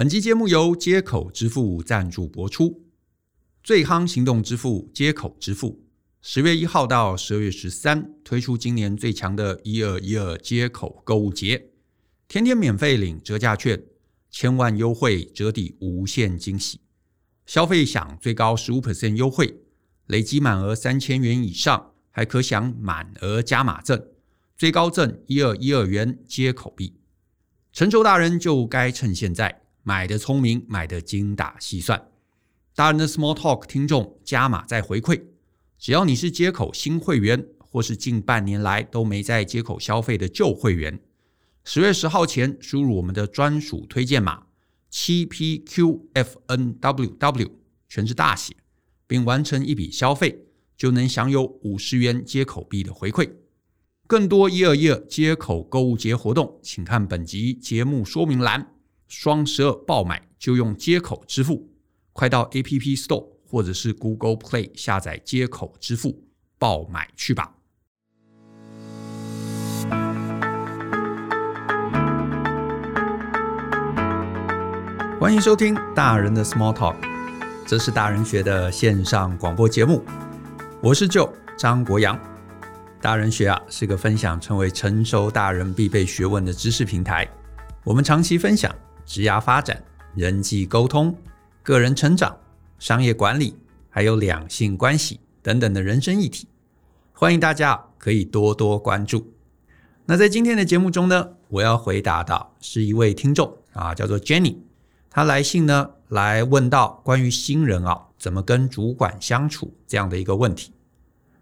[0.00, 2.86] 本期节目由接口支付赞助播出。
[3.62, 5.84] 最夯行动支付接口支付，
[6.22, 11.66] 十月一号到十二月十三推出今年最强的一二一二接口购物节，
[12.28, 13.78] 天天免费领折价券，
[14.30, 16.80] 千万优惠折抵无限惊喜，
[17.44, 19.60] 消费享最高十五 percent 优惠，
[20.06, 24.02] 累积满额三千元以上还可享满额加码赠，
[24.56, 26.96] 最高赠一二一二元接口币。
[27.74, 29.59] 成熟大人就该趁现在。
[29.82, 32.08] 买的聪明，买的精打细算。
[32.74, 35.20] 大人的 Small Talk 听众加码再回馈，
[35.78, 40.98] 只要你是街口新会员，或是近半年来都没在街口消费的旧会员，
[41.64, 44.46] 十月十号前输入我们的专属推荐码
[44.88, 47.50] 七 PQFNWW，
[47.88, 48.56] 全是大写，
[49.06, 53.30] 并完成一笔消费，就能享有五十元街口币的回馈。
[54.06, 58.74] 更多一二一二街口购物节活动，请看本集节目说明栏。
[59.10, 61.68] 双十二爆买就用街口支付，
[62.12, 66.22] 快到 App Store 或者是 Google Play 下载街口支付
[66.60, 67.52] 爆买去吧！
[75.18, 76.94] 欢迎收听大人的 Small Talk，
[77.66, 80.04] 这是大人学的线上广播节目，
[80.80, 82.16] 我是 Joe 张国阳。
[83.02, 87.28] 大人学啊是个分享成为成熟大人必备学问的知识平台，
[87.82, 88.72] 我们长期分享。
[89.10, 89.82] 职涯发展、
[90.14, 91.12] 人际沟通、
[91.64, 92.38] 个人成长、
[92.78, 93.56] 商业管理，
[93.88, 96.46] 还有两性关系等等的人生议题，
[97.12, 99.34] 欢迎大家可以多多关注。
[100.04, 104.58] 那在今天的节目中呢，我要回答的是一位听众啊，叫做 Jenny，
[105.10, 110.72] 他来信呢来问到关于新人啊怎么跟主管相处这样的一个问题。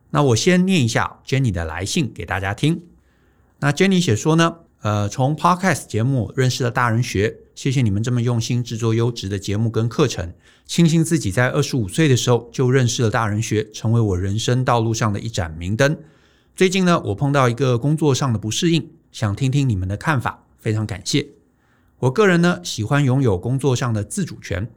[0.08, 2.82] 那我先念一下 Jenny 的来信给大家听。
[3.58, 7.40] 那 Jenny 写说呢，呃，从 Podcast 节目认识了大人学。
[7.58, 10.32] 谢谢你们这么用心制作优质的节目跟课程。
[10.64, 15.98] 庆幸自己在二十五岁的时候就认识了大人学，成为我人生道路上的一盏明灯。
[16.54, 21.30] 最近呢，我碰到一个工作上的不适应，想听听你们的看法，非常感谢。
[21.98, 24.70] 我个人呢，喜欢拥有工作上的自主权，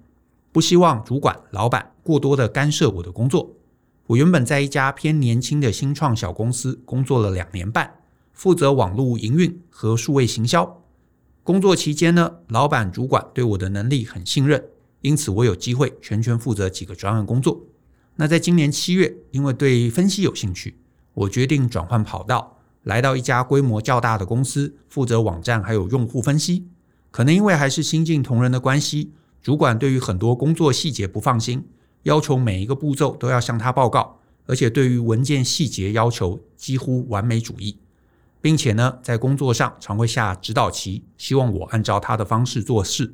[0.52, 3.58] 不希望主管、老板过多的干涉我的工作。
[4.08, 8.00] 我原本在一家偏年轻的新创小公司工作了两年半，
[8.34, 10.80] 负责网络营运和数位行销。
[11.44, 14.64] 工作期间呢，老板主管对我的能力很信任，
[15.02, 17.62] 因此我有机会全权负责几个专案工作。
[18.18, 20.76] 那在今年七月，因为对分析有兴趣，
[21.16, 26.68] 我决定转换跑道，来到一家规模较大的公司，负责网站还有用户分析。
[27.10, 31.66] 可能因为还是新进同仁的关系，主管对于很多工作细节不放心，
[32.04, 37.78] 要求每一个步骤都要向他报告，而且对于文件细节要求几乎完美主义。
[38.42, 43.14] 并且呢，在工作上常会下指导棋，希望我按照他的方式做事，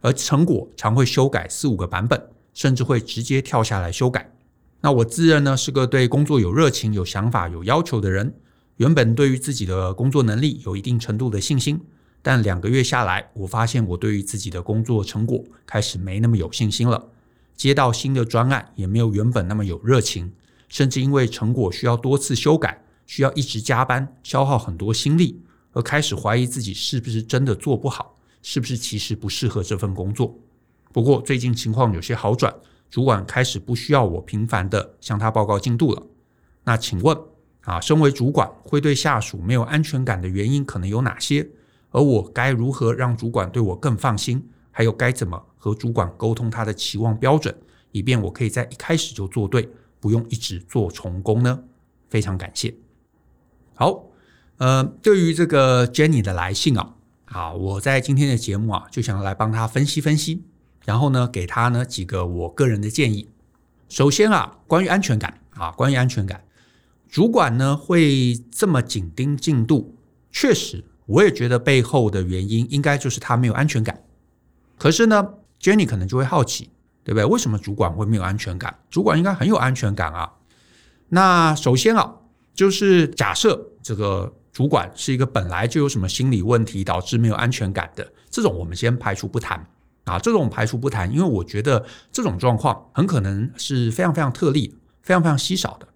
[0.00, 4.32] 而成果常会修改四五个版本，甚至会直接跳下来修改。
[4.80, 8.34] 那我自认呢是个对工作有热情、有想法、有要求的人，
[8.76, 11.80] 原本对于自己的工作能力有一定程度的信心，
[12.20, 17.08] 但两个月下来，我发现我对于自己的工作成果开始没那么有信心了，
[17.56, 20.32] 接到新的专案也没有原本那么有热情，
[20.68, 22.83] 甚至因为成果需要多次修改。
[23.06, 25.42] 需要一直加班，消耗很多心力，
[25.72, 30.38] 而开始怀疑自己是不是真的做不好，是不是其实不适合这份工作。
[30.92, 32.54] 不过最近情况有些好转，
[32.88, 36.02] 主管开始不需要我频繁地向他报告进度了。
[36.64, 37.18] 那请问
[37.62, 41.48] 啊，身为主管会对下属没有安全感的原因可能有哪些？
[41.90, 44.48] 而我该如何让主管对我更放心？
[44.70, 47.56] 还有该怎么和主管沟通他的期望标准，
[47.92, 49.68] 以便我可以在一开始就做对，
[50.00, 51.62] 不用一直做重工呢？
[52.08, 52.74] 非常感谢。
[53.76, 54.04] 好，
[54.58, 60.44] 呃，对于这个 Jenny 的来信啊，啊，我在今天的节目啊，就想来帮她分析分析，
[60.84, 63.28] 然后呢，给她呢几个我个人的建议。
[63.88, 66.44] 首先啊，关于安全感啊，关于安全感，
[67.08, 69.96] 主管呢会这么紧盯进度，
[70.30, 74.04] 确实，我也觉得背后的原因应该就是他没有安全感。
[74.78, 75.30] 可是呢
[75.60, 76.70] ，Jenny 可能就会好奇，
[77.02, 77.24] 对不对？
[77.24, 78.78] 为什么主管会没有安全感？
[78.88, 80.34] 主管应该很有安全感啊。
[81.08, 82.18] 那首先啊。
[82.54, 89.66] 就是假设这个主管是一个本来就有什么心理问题导致没有安全感的，这种我们先排除不谈
[90.04, 95.88] 啊，这种排除不谈，因为我觉得这种状况很可能是非常非常特例，非常非常稀少的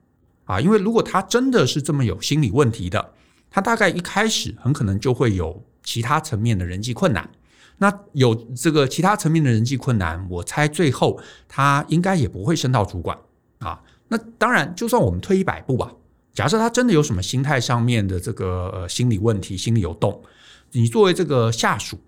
[0.46, 3.12] 啊，因为如果他真的是这么有心理问题的，
[3.50, 7.30] 他大概一开始很可能就会有其他层面的人际困难，
[7.76, 13.16] 那有这个其他层面的人际困难，我猜最后他应该也不会升到主管
[13.60, 13.80] 啊。
[14.08, 15.92] 那当然，就算我们退一百步吧。
[16.38, 20.22] 假设他真的有什么心态上面的这个呃心理问题，心里有洞，
[20.70, 21.98] 你作为这个下属，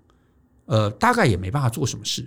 [0.67, 2.23] 呃，大概也没办法做什么事，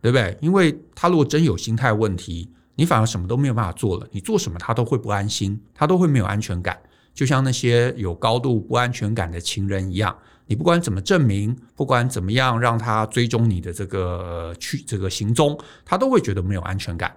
[0.00, 0.38] 对不对？
[0.40, 4.06] 因为他如果真有心态问题，你反而什么都没有办法做了。
[4.12, 6.78] 你做什么，他都会不安心，他都会没有安全感。
[7.12, 17.12] 就像那些有高度不安全感的情人一样，你不管怎么证明，不管怎么样让他追踪你的这个去这个行踪，他都会觉得没有安全感。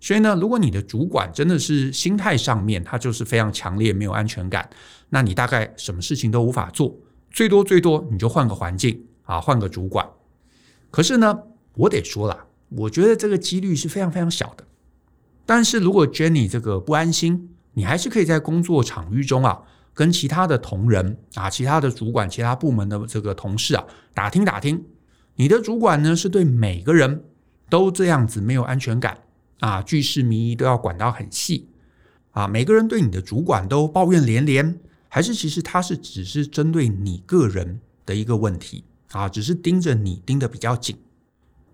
[0.00, 4.68] 所以呢，如果你的主管真的是心态上面他就是非常强烈没有安全感，
[5.08, 6.96] 那你大概什么事情都无法做，
[7.30, 10.08] 最多最多你就换个环境啊，换个主管。
[10.90, 11.36] 可是呢，
[11.74, 14.64] 我得说了，我觉得这个几率是非常非常小的。
[15.44, 19.62] 但是如果 Jenny 这个不安心，你还是可以在工作场域中啊，
[19.94, 23.84] 跟其他的同仁啊、其他的主管、其他部门的这个同事啊
[24.14, 24.84] 打听打听，
[25.34, 27.24] 你的主管呢是对每个人
[27.68, 29.18] 都这样子没有安全感。
[29.60, 31.68] 啊，巨细靡遗都要管到很细
[32.30, 32.46] 啊！
[32.46, 34.78] 每个人对你的主管都抱怨连连，
[35.08, 39.28] 还是其实他是只是针对你个人的一个问题啊？
[39.28, 40.96] 只是盯着你盯得比较紧。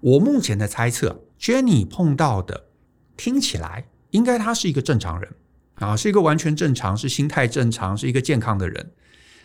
[0.00, 2.68] 我目前的猜测，Jenny 碰到的
[3.16, 5.30] 听起来应该他是一个正常人
[5.74, 8.92] 啊，是一个完全正常、是心态正常、是一个健康的人。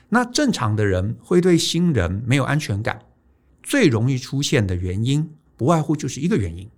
[0.10, 3.02] 那正常的人会对新人没有安全感，
[3.62, 6.70] 最容易出现的原因不外乎就是一个原因。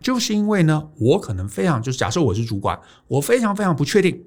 [0.00, 2.78] 就是因为呢，我可能非常就是假设我是主管，
[3.08, 4.24] 我非常非常不确定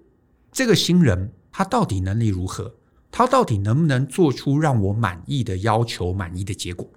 [0.51, 2.73] 这个新人他到底能力如何，
[3.11, 6.89] 他到底能不能做出让我满意的要求、满意的结果。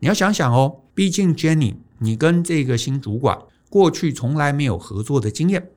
[0.00, 3.38] 你要想想哦，毕竟 Jenny，你跟这个新主管
[3.70, 5.70] 过去从来没有合作的经验，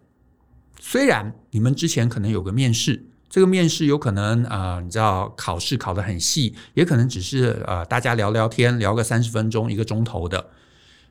[0.79, 10.49] 虽然你们之前可能有个面试，这个面试有可能啊、你知道考试考得很细，也可能只是呃大家聊聊天，聊个三十分钟、一个钟头的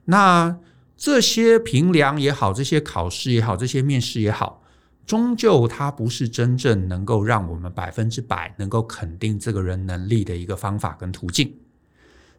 [0.07, 0.59] 那。
[0.97, 4.63] 这些评量也好，这些考试也好，这些面试也好，
[5.05, 11.57] 终究它不是真正能够让我们百分之百能够肯定这个人能力的一个方法跟途径。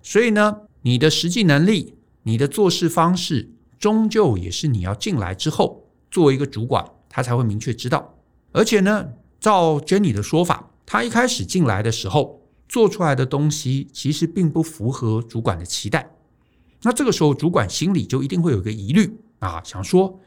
[0.02, 8.18] 所以呢，你的实际能力，你的做事方式，终究也是你要进来之后，作为一个主管，他才会明确知道。
[8.54, 9.10] 而且呢，
[9.40, 16.15] 照 Jenny 的说法，他一开始进来的时候做出来的东西，其实并不符合主管的期待。
[16.86, 20.20] 那这个时候，主管心里就一定会有一个疑虑啊，想说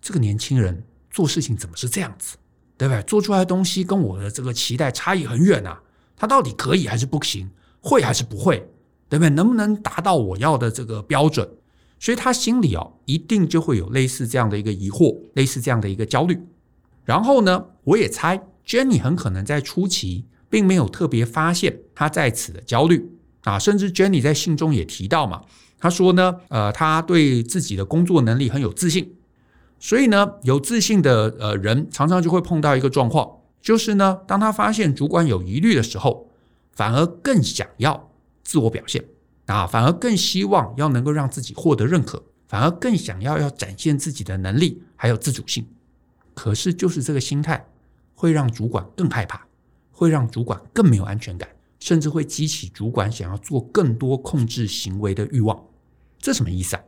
[0.00, 2.36] 这个年轻人做事情怎么是这样子，
[2.78, 3.02] 对不对？
[3.02, 5.82] 做出来的东西跟我的这个期待差异很远啊，
[6.16, 7.50] 他到底可以还是不行？
[7.80, 8.58] 会还是不会？
[9.08, 9.30] 对不对？
[9.30, 11.48] 能不能达到我要的这个标准？
[11.98, 16.38] 所以他心里哦，一定就会有类似这样的一个疑惑，类似这样的一个焦虑。
[17.04, 23.10] 然后呢，我也猜 Jenny 很可能在初期并没有特别发现他在此的焦虑
[23.42, 25.42] 啊，甚至 Jenny 在信中也提到嘛。
[25.84, 29.16] 他说呢，呃，他对自己的工作能力很有自信，
[29.78, 36.30] 所以呢，有自信的呃人常常就会碰到一个状况，就是呢，当他发现主管有疑虑的时候，
[36.72, 38.10] 反而更想要
[38.42, 39.04] 自我表现
[39.44, 45.66] 啊，反而更希望要能够让自己获得认可，反而更想要要展现自己的能力还有自主性。
[46.32, 47.66] 可是就是这个心态
[48.14, 49.46] 会让主管更害怕，
[49.92, 51.46] 会让主管更没有安全感，
[51.78, 55.62] 甚至会激起主管想要做更多控制行为的欲望。
[56.24, 56.82] 这什么意思啊？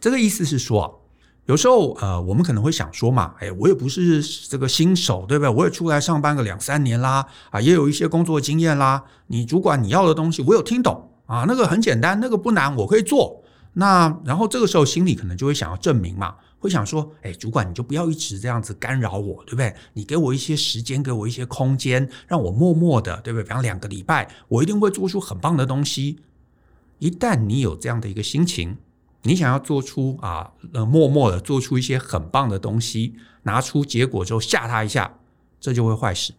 [0.00, 1.02] 这个意思是说，
[1.46, 5.48] 有时候呃，我们可能会想说嘛，哎，我也不是这个新手，对不对？
[5.48, 9.04] 我也出来上班个两三年啦，啊，也有一些工作经验啦。
[9.28, 13.40] 你主管你要的东西，我有听懂啊，那个很简单，那个不难，我可以做。
[13.74, 19.72] 那然后这个时候心里可能就会想要证明嘛，会想说，哎，主管你就不要一直这样子干扰我，对不对？
[19.92, 23.44] 你给我一些时间，给我一些空间，让我默默的，对不对？
[23.44, 26.18] 比方两个礼拜，我一定会做出很棒的东西。
[27.02, 28.76] 一旦你有这样的一个心情，
[29.24, 35.18] 你想要做出啊，呃，默默的做出一些很棒的东西，拿出结果之后吓他一下，
[35.58, 36.32] 这就会坏事。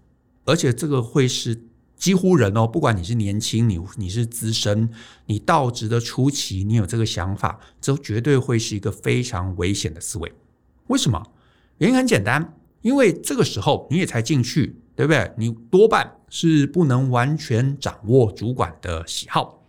[0.45, 1.65] 而且这个会是
[1.97, 4.89] 几乎人哦，不管你是年轻，你你是资深，
[5.25, 10.31] 你到职的初期，你有这个想法，这绝对会是一个非常危险的思维。
[10.87, 11.21] 为什么？
[11.79, 15.29] 原因很简单，因为这个时候你也才进去，对不对？
[15.37, 19.59] 你多半是不能完全掌握主管的喜好。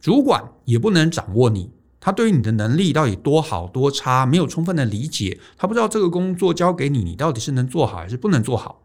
[0.00, 8.82] 主管也不能掌握你，他对于你的能力到底多好多差，没有充分的理解，他不知道这个工作交给你，你到底是能做好还是不能做好。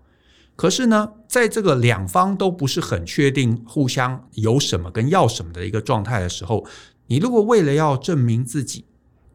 [0.58, 6.66] 可是呢，在这个两方都不是很确定互相有什么跟要什么的一个状态的时候，
[7.08, 8.84] 你如果为了要证明自己，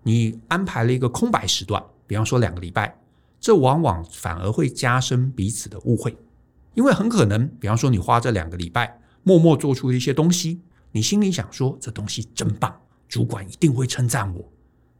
[0.03, 2.99] 你安排了一个空白时段，比方说两个礼拜，
[3.41, 6.17] 这往往反而会加深彼此的误会，
[6.75, 10.61] 因为很可能，比方说你花这两个礼拜，默默做出一些东西。
[10.92, 12.75] 你心里想说，这东西真棒，
[13.09, 14.52] 主管一定会称赞我，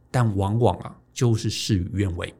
[0.09, 2.33] 但往往啊就是事与愿违。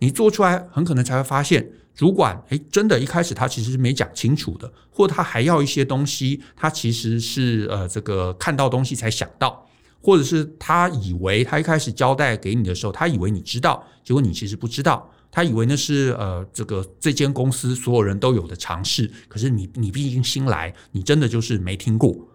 [0.00, 9.66] 你做出来很可能才会发现，主管诶真的一开始他其实是没讲清楚的，或他还要一些东西，他其实是呃这个看到东西才想到，
[10.00, 22.27] 或者是他以为他一开始交代给你的时候，他以为你知道，结果你其实不知道，他以为那是呃这个这间公司所有人都有的常识，可是你你毕竟新来，你真的就是没听过。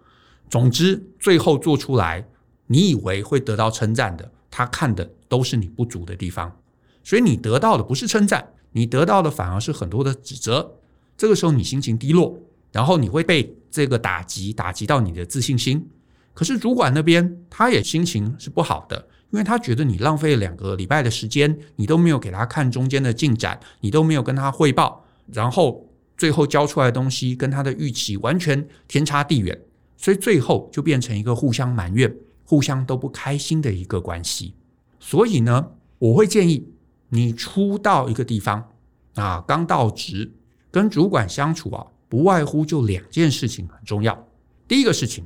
[0.54, 2.24] 总之，最后做出来，
[2.68, 6.60] 你以为会得到称赞的，他看的都是你不足的地方，
[7.04, 10.76] 所以你得到的不是称赞，你得到的反而是很多的指责。
[11.18, 12.40] 这个时候你心情低落，
[12.72, 15.90] 然后你会被这个打击，打击到你的自信心。
[16.36, 29.60] 可是主管那边他也心情是不好的，因为他觉得你浪费了两个礼拜的时间，你都没有给他看中间的进展，你都没有跟他汇报，然后最后交出来的东西跟他的预期完全天差地远。
[30.04, 34.54] 所以最后就变成一个互相埋怨、互相都不开心的一个关系。
[35.00, 35.66] 所以呢，
[35.98, 36.68] 我会建议
[37.08, 38.70] 你初到一个地方
[39.16, 40.30] 啊，刚到职，
[40.70, 44.28] 跟主管相处啊，不外乎就两件事情很重要。
[44.68, 45.26] 第一个事情，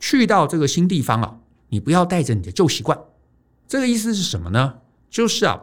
[0.00, 2.98] 去到这个新地方啊，你不要带着你的旧习惯。
[3.68, 4.78] 这个意思是什么呢？
[5.10, 5.60] 就是啊，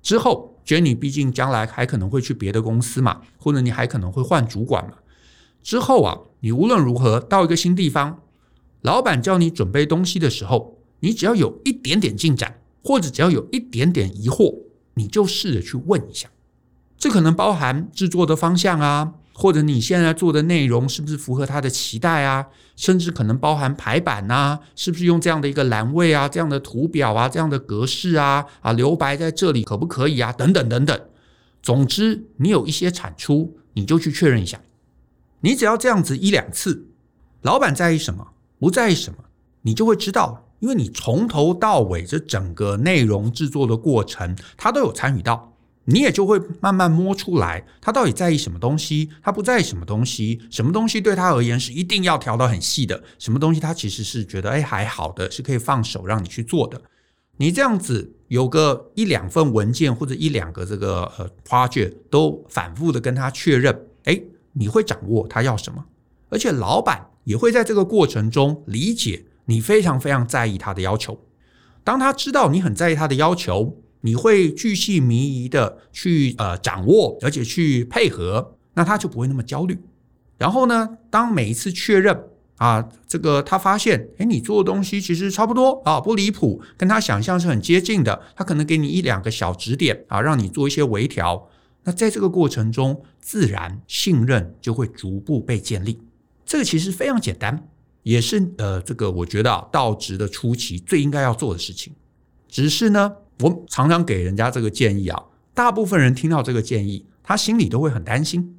[0.00, 4.94] 之后觉得你毕竟将来还可能会去别的公司嘛，或者你还可能会换主管嘛。
[5.62, 8.20] 之后啊，你无论如何到一个新地方，
[8.82, 14.62] 老板叫你准备东西的时候，你只要有一点点进展，或者只要有一点点疑惑，
[14.94, 16.28] 你就试着去问一下。
[16.96, 30.32] 这可能包含制作的方向啊，或者你现在做的内容是不是符合他的期待啊，甚至可能包含排版呐，是不是用这样的一个栏位啊，这样的图表啊，这样的格式啊，啊留白在这里可不可以啊？
[30.32, 31.00] 等等等等。
[31.62, 34.60] 总之，你有一些产出，你就去确认一下。
[35.40, 36.88] 你只要这样子一两次，
[37.42, 38.28] 老板在意什么，
[38.58, 39.18] 不在意什么，
[39.62, 45.56] 你就会知道，因为你从头到尾这整个内容制作的过程，他都有参与到，
[45.86, 56.80] 你也就会慢慢摸出来，他到底在意什么东西，他不在意什么东西，什么东西对他而言是一定要调到很细的，什么东西他其实是觉得哎还好的，是可以放手让你去做的。
[57.38, 63.86] 你这样子有个一两份文件或者一两个这个呃 project 都反复的跟他确认，
[64.52, 65.84] 你会掌握他要什么，
[66.28, 71.18] 而且老板也会在这个过程中理解你非常非常在意他的要求。
[71.82, 79.78] 当他知道你很在意他的要求，你会巨细靡遗的去呃掌握，而且去配合，那他就不会那么焦虑。
[80.38, 82.24] 然后呢，当每一次确认
[82.56, 91.49] 啊，这个他发现，诶，你做的东西其实差不多啊，不离谱，跟他想象是很接近的，他可能给你一两个小指点啊，让你做一些微调。
[91.84, 96.00] 那在这个过程中，自然信任就会逐步被建立。
[96.44, 97.68] 这个其实非常简单，
[98.02, 101.92] 也是呃，这个我觉得啊，到职的初期最应该要做的事情。
[102.48, 105.22] 只是呢，我常常给人家这个建议啊，
[105.54, 108.58] 大部分人听到这个建议，他心里都会很担心，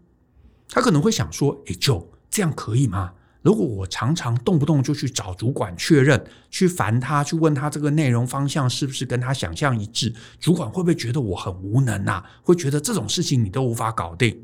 [0.70, 12.24] 他可能会想说：“诶，就这样可以吗？”如果我常常动不动就去找主管确认，去烦他，去问他这个内容方向是不是跟他想象一致，主管会不会觉得我很无能啊？
[12.44, 14.44] 会觉得这种事情你都无法搞定？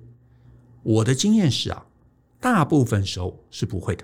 [0.82, 1.86] 我的经验是啊，
[2.40, 4.04] 大部分时候是不会的。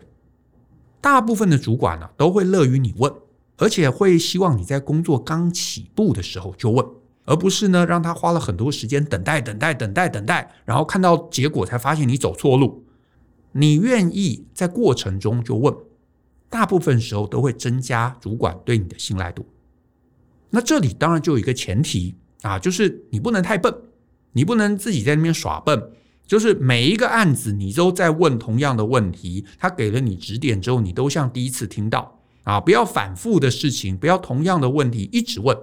[1.02, 3.12] 大部分的主管呢，都会乐于你问，
[3.58, 6.86] 而且会希望你在工作刚起步的时候就问，
[7.26, 12.83] 而不是呢让他花了很多时间等待、等待、等待、等待，然后看到结果才发现你走错路。
[13.54, 15.74] 你愿意在过程中就问，
[16.50, 19.46] 大部分时候都会增加主管对你的信赖度。
[20.50, 23.74] 那这里当然就有一个前提啊，就是你不能太笨，
[24.34, 25.92] 你不能自己在那边耍笨，
[26.28, 35.58] 就是每一个案子你都在问同样的问题，他给了你指点之后，你都像第一次听到啊，不要反复的事情，不要同样的问题一直问，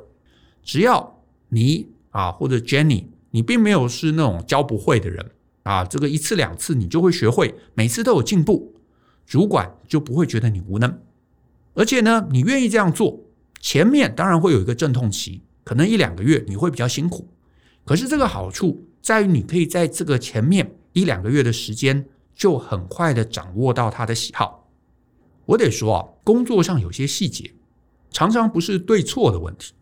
[0.62, 5.30] 只要你啊或者 Jenny，你并没有是那种教不会的人。
[5.62, 8.74] 啊，这个一次两次你就会学会，每次都有进步，
[9.26, 10.98] 主管就不会觉得你无能。
[11.74, 13.20] 而且呢，你愿意这样做，
[13.60, 17.28] 前面当然会有一个阵痛期，可能一两个月你会比较辛苦。
[17.84, 24.68] 可是这个好处在于，你可以在这个前面一两个月的时间，就很快的掌握到他的喜好。
[25.46, 27.52] 我得说啊，工作上有些细节，
[28.10, 29.74] 常常不是对错的问题，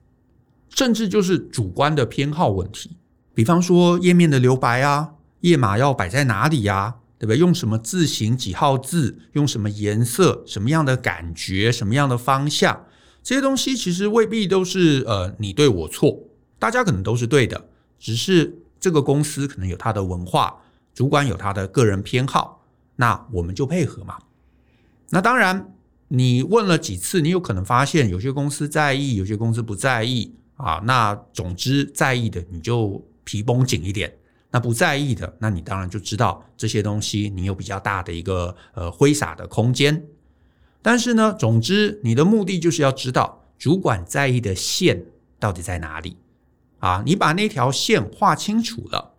[0.70, 2.96] 甚至就是主观的偏好问题。
[3.32, 5.14] 比方说页面的留白啊。
[5.40, 6.96] 页码要摆在哪里呀？
[7.18, 7.38] 对不对？
[7.38, 9.18] 用什么字型、几号字？
[9.32, 10.44] 用什么颜色？
[10.46, 11.72] 什么样的感觉？
[11.72, 12.86] 什么样的方向？
[13.22, 16.18] 这些东西其实未必都是呃你对我错，
[16.58, 17.68] 大家可能都是对的，
[17.98, 20.62] 只是这个公司可能有它的文化，
[20.94, 22.64] 主管有他的个人偏好，
[22.96, 24.18] 那我们就配合嘛。
[25.10, 25.74] 那当然，
[26.08, 30.80] 你问了几次，你有可能发现有些公司在意，有些公司不在意啊。
[30.84, 34.17] 那总之在意的，你就皮绷紧一点。
[34.50, 40.06] 那不在意的，那你当然就知道这些东西，你有比较大的一个呃挥洒的空间。
[40.80, 45.04] 但是呢，总之你的目的就是要知道主管在意的线
[45.38, 46.16] 到底在哪里
[46.78, 47.02] 啊？
[47.04, 49.14] 你把那条线画清楚了，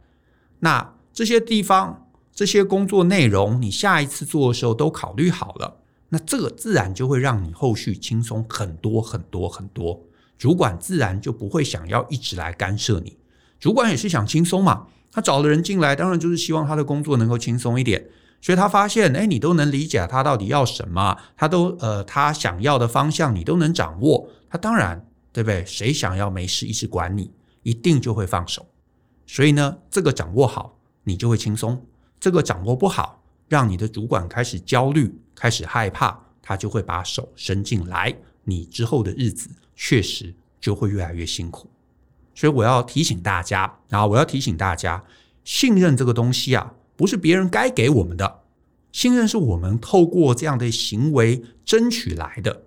[0.60, 5.78] 那这些地方、这些工作内容，你下一次做的时候都考虑好了，
[6.10, 10.02] 那这个自然就会让你后续轻松很多很多很多。
[10.38, 13.18] 主管自然就不会想要一直来干涉你。
[13.60, 18.06] 主管也是想轻松嘛，他找了人进来，当然就是希望他的工作能够轻松一点。
[18.42, 25.66] 所以他发现，哎，你都能理解他到底要什么，他都呃，他想要的方向你都能掌握，他当然对不对？
[25.66, 27.32] 谁想要没事一直管你，
[27.64, 28.66] 一定就会放手。
[29.28, 31.76] 所以呢，这个掌握好，你就会轻松；
[32.18, 41.70] 这个掌握不好，让你的主管开始焦虑、开始害怕，他就会把手伸进来，你之后的日子确实就会越来越辛苦。
[42.40, 45.04] 所以我要提醒大家啊，我要提醒大家，
[45.44, 46.74] 信任这个东西啊。
[46.96, 48.44] 不是别人该给我们的
[48.94, 52.64] 信任，是我们透过这样的行为争取来的。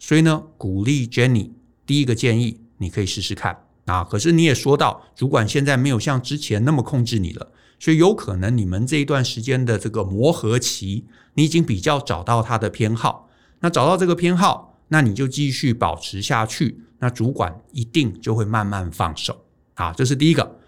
[0.00, 1.50] 所以呢，鼓励 Jenny，
[1.86, 4.02] 第一个建议，你可以试试看啊。
[4.02, 13.28] 可是你也说到，主管现在没有像之前那么控制你了，所以有可能你们这一段时间的这个磨合期，你已经比较找到他的偏好。
[13.60, 19.44] 那找到这个偏好，那你就继续保持下去，那主管一定就会慢慢放手
[19.74, 19.92] 啊。
[19.92, 20.58] 这是第一个。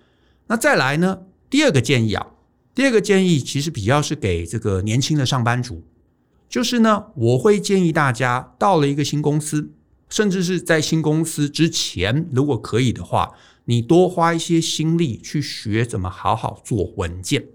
[0.49, 2.27] 那再来呢，第二个建议啊。
[2.75, 5.85] 第二个建议其实比较是给这个年轻的上班族，
[6.49, 9.71] 就是呢，我会建议大家到了一个新公司，
[10.09, 13.35] 甚至是在新公司之前，如果可以的话，
[13.67, 17.47] 你多花一些心力去学怎么好好做文件。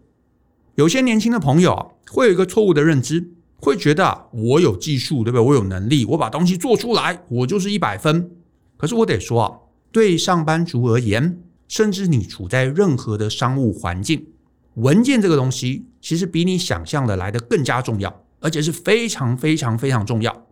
[0.75, 5.41] 有些年轻的朋友啊，会有一个错误的认知，会觉得啊，我有技术，对不对？
[5.41, 8.31] 我有能力，我把东西做出来，我就是一百分。
[8.79, 9.51] 可是我得说啊，
[9.91, 14.27] 对上班族而言，甚至你处在任何的商务环境。
[14.75, 20.47] 文件这个东西，其实比你想象的来的更加重要，而且是非常非常非常重要。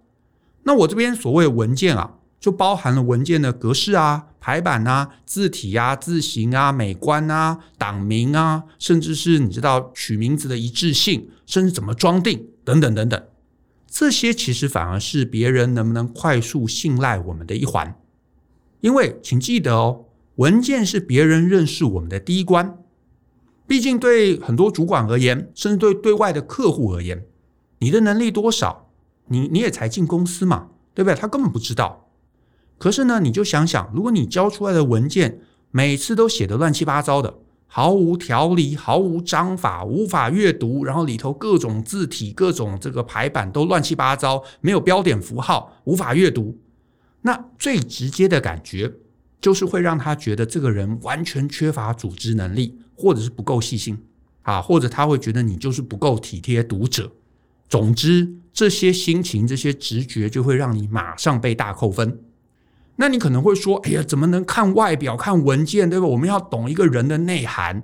[0.63, 13.23] 那我这边所谓文件啊，就包含了文件的格式啊、排版啊、字体啊、字型啊、美观啊、档名啊，甚至是你知道取名字的一致性，甚至怎么装订等等等等。
[13.89, 17.95] 这些其实反而是别人能不能快速信赖我们的一环，
[18.81, 22.77] 因为请记得哦，文件是别人认识我们的第一关。
[23.65, 27.25] 毕竟，对很多主管而言，甚至对对外的客户而言，
[27.79, 28.89] 你的能力多少，
[29.27, 31.15] 你你也才进公司嘛，对不对？
[31.15, 32.07] 他根本不知道。
[32.77, 46.57] 可是呢，你就想想，如果你交出来的文件每次都写得乱七八糟的，毫无条理，毫无章法，无法阅读，然后里头各种字体、各种这个排版都乱七八糟，没有标点符号，无法阅读，
[47.21, 48.93] 那最直接的感觉
[49.39, 52.80] 就是会让他觉得这个人完全缺乏组织能力。
[52.99, 53.95] 或者是不够细心
[54.41, 57.12] 啊，或者他会觉得你就是不够体贴读者。
[57.69, 62.21] 总之，这些心情、这些直觉就会让你马上被大扣分。
[62.95, 66.08] 那你可能会说：“哎呀，怎么能看外表、看文件，对吧？
[66.08, 67.84] 我们要懂一个人的内涵。”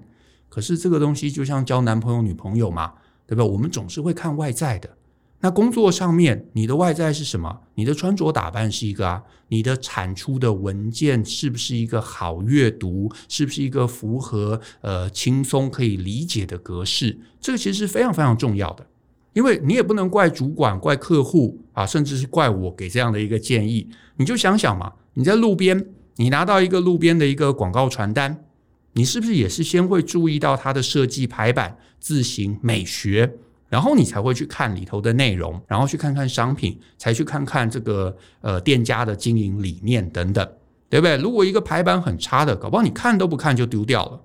[0.50, 2.94] 可是这个东西就像交男朋友、女朋友嘛，
[3.28, 3.46] 对吧？
[3.46, 4.98] 我们总是会看外在的。
[5.44, 7.60] 那工作上面，你的外在是什么？
[7.76, 13.12] 你的穿着打扮是一个啊，你的产出的文件是不是一个好阅读？
[13.28, 17.20] 是不是一个符合呃轻松可以理解的格式？
[17.42, 18.88] 这个其实是非常非常重要的，
[19.34, 23.90] 因为你也不能怪主管、怪客户啊，甚至是怪我给这样的一个建议。
[24.16, 28.46] 你就想想嘛，你在路边，你拿到一个路边的一个广告传单，
[28.94, 33.34] 你是不是也是先会注意到它的设计、排版、字形、美学？
[33.74, 40.48] 然后你才会去看里头的内容，然后去看看商品，才去看看这个呃店家的经营理念等等，
[40.92, 41.18] 对不对？
[41.18, 44.22] 如果一个排版很差的，搞不好你看都不看就丢掉了。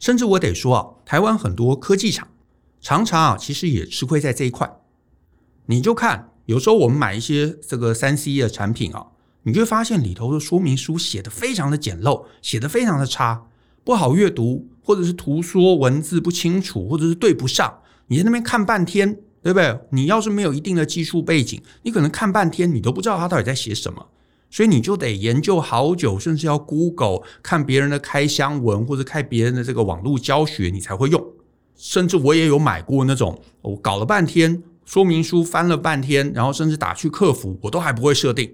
[0.00, 2.26] 甚至我得说啊，台湾很多科技厂
[2.80, 4.68] 常常啊，其实也吃亏在这一块。
[5.66, 9.06] 你就看，有时候我们买一些这个三 C 的产品啊，
[9.44, 13.44] 你就会发现里头的说明书写得非常的简陋，写得非常的差，
[13.84, 17.79] 不好阅读，或者是图说文字不清楚，或者是对不上。
[18.10, 19.78] 你在那边看半天，对不对？
[19.90, 24.04] 你要是没有一定的技术背景，你可能看半天，你都不知道他到底在写什么，
[24.50, 31.24] 所以你就得研究好久，甚至要 Google 看别人的开箱文，或者看别人的这个网络教学，你才会用。
[31.76, 38.52] 甚至我也有买过那种，我搞了半天说明书翻了半天，然后甚至打去客服，我都还不会设定。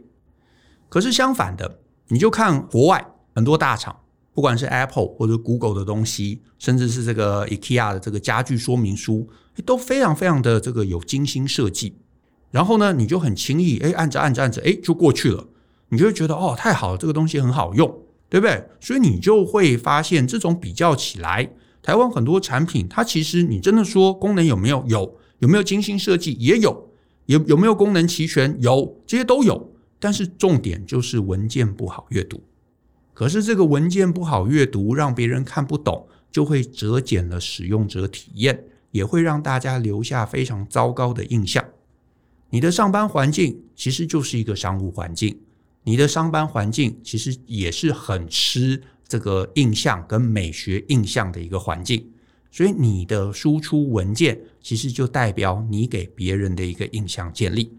[0.91, 3.97] 可是相反的，你就看国外很多大厂。
[4.37, 9.27] 不管是 Apple 或者 Google 的东西，甚至是这个 IKEA 的这个家具说明书，
[9.65, 11.97] 都非常非常的这个有精心设计。
[12.51, 15.49] 然后呢，你就很轻易哎，按着按着按着，哎，就过去了。
[15.89, 17.89] 你就会觉得哦，太好了，这个东西很好用，
[18.29, 18.63] 对不对？
[18.79, 24.85] 所以你就会发现，这种比较起来，台湾很多产品，它其实你真的说功能有没有？
[24.87, 26.35] 有，有没有精心设计？
[26.35, 26.91] 也有。
[27.25, 28.55] 有有没有功能齐全？
[28.61, 29.73] 有，这些都有。
[29.99, 32.43] 但是重点就是文件不好阅读。
[33.17, 41.65] 可是这个文件不好阅读，让别人看不懂，就会折减了使用者体验，也会让大家留下非常糟糕的印象。
[42.51, 45.41] 你的上班环境其实就是一个商务环境，
[45.85, 52.11] 你的上班环境其实也是很吃这个印象跟美学印象的一个环境。
[52.51, 57.73] 所以你的输出文件其实就代表你给别人的一个印象建立。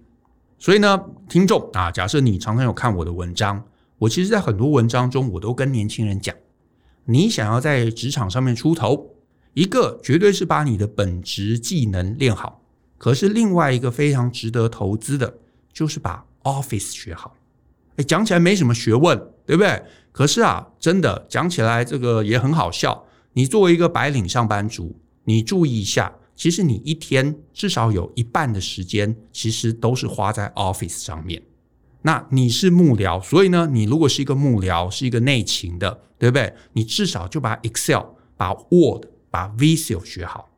[0.58, 3.64] 所以呢，听众啊，假设你常常有看我的文章，
[4.00, 6.36] 我其实，在很多文章中，我都跟年轻人讲，
[7.06, 9.16] 你想要在职场上面出头，
[9.54, 12.62] 一个绝对是把你的本职技能练好，
[12.98, 15.40] 可是另外一个非常值得投资的，
[15.74, 17.36] 就是把 Office 学好。
[17.96, 19.82] 诶，讲起来没什么学问，对不对？
[20.12, 23.06] 可是啊，真的讲起来这个也很好笑。
[23.34, 26.14] 你作为一个白领上班族，你注意一下。
[26.36, 31.42] 其实你一天至少有一半的时间，其实都是花在 Office 上面。
[32.08, 36.54] 那你是幕僚，所以呢，你如果是一个幕僚，是一个内勤的，对不对？
[36.72, 38.02] 你至少就把 Excel、
[38.38, 40.50] 把 Word、把 Visio 学好，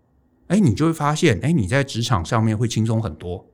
[0.45, 3.47] 哎，你就会发现，哎，你在职场上面会轻松很多。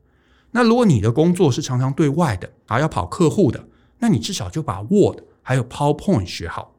[0.51, 3.65] 那如果你的工作是常常对外的，还要跑客户的，
[3.99, 6.75] 那你至少就把 Word 还有 PowerPoint 学好。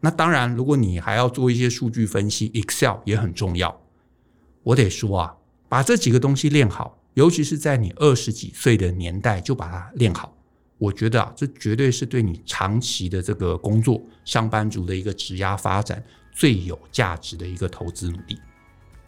[0.00, 3.80] 那当然，如果你还要做一些数据分析，Excel 也很重要。
[4.62, 5.36] 我得说啊，
[5.70, 10.32] 把这几个东西练好，尤其是在你二十几岁的年代就把它练好，
[10.78, 18.38] 我觉得啊，这绝对是对你长期的这个工作、上班族的一个职涯发展最有价值的一个投资努力。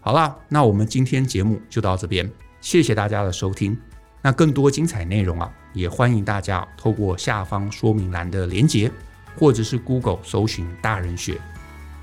[0.01, 3.77] 好啦，那我们今天节目就到这边，谢谢大家的收听。
[4.23, 8.91] 那更多精彩内容啊，也欢迎大家透过下方说明栏的连结，
[9.37, 11.41] 或者是 Google 搜寻大人学，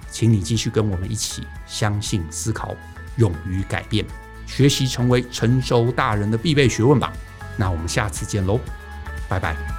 [0.09, 2.75] 请你继续跟我们一起相信、思考。
[3.17, 4.05] 勇于改变，
[4.47, 7.13] 学习成为成熟大人的必备学问吧。
[7.55, 8.59] 那我们下次见喽，
[9.29, 9.76] 拜拜。